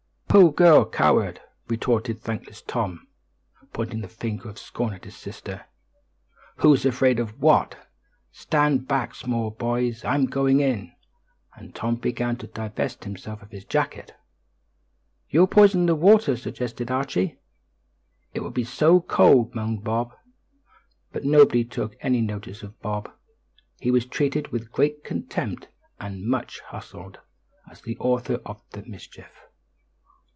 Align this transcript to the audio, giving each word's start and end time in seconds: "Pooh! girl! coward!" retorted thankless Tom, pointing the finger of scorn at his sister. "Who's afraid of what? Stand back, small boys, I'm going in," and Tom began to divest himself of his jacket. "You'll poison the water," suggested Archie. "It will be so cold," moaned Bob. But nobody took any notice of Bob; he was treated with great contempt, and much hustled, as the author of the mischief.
"Pooh! 0.33 0.53
girl! 0.53 0.85
coward!" 0.89 1.41
retorted 1.67 2.21
thankless 2.21 2.61
Tom, 2.61 3.05
pointing 3.73 3.99
the 3.99 4.07
finger 4.07 4.47
of 4.47 4.57
scorn 4.57 4.93
at 4.93 5.03
his 5.03 5.17
sister. 5.17 5.65
"Who's 6.59 6.85
afraid 6.85 7.19
of 7.19 7.41
what? 7.41 7.75
Stand 8.31 8.87
back, 8.87 9.13
small 9.13 9.49
boys, 9.51 10.05
I'm 10.05 10.25
going 10.27 10.61
in," 10.61 10.93
and 11.57 11.75
Tom 11.75 11.95
began 11.97 12.37
to 12.37 12.47
divest 12.47 13.03
himself 13.03 13.41
of 13.41 13.51
his 13.51 13.65
jacket. 13.65 14.13
"You'll 15.29 15.47
poison 15.47 15.85
the 15.85 15.95
water," 15.95 16.37
suggested 16.37 16.89
Archie. 16.89 17.37
"It 18.33 18.39
will 18.39 18.51
be 18.51 18.63
so 18.63 19.01
cold," 19.01 19.53
moaned 19.53 19.83
Bob. 19.83 20.13
But 21.11 21.25
nobody 21.25 21.65
took 21.65 21.97
any 21.99 22.21
notice 22.21 22.63
of 22.63 22.79
Bob; 22.81 23.11
he 23.81 23.91
was 23.91 24.05
treated 24.05 24.47
with 24.47 24.71
great 24.71 25.03
contempt, 25.03 25.67
and 25.99 26.25
much 26.25 26.61
hustled, 26.61 27.19
as 27.69 27.81
the 27.81 27.97
author 27.97 28.35
of 28.45 28.61
the 28.71 28.83
mischief. 28.83 29.41